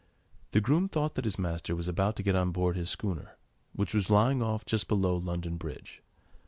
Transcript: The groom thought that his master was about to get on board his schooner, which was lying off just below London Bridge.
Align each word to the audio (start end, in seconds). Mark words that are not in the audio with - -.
The 0.49 0.59
groom 0.61 0.89
thought 0.89 1.13
that 1.13 1.25
his 1.25 1.37
master 1.37 1.75
was 1.75 1.87
about 1.87 2.15
to 2.15 2.23
get 2.23 2.33
on 2.35 2.49
board 2.51 2.75
his 2.75 2.89
schooner, 2.89 3.37
which 3.73 3.93
was 3.93 4.09
lying 4.09 4.41
off 4.41 4.65
just 4.65 4.87
below 4.87 5.15
London 5.15 5.57
Bridge. 5.57 6.01